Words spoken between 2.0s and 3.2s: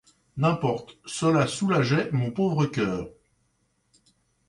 mon pauvre coeur.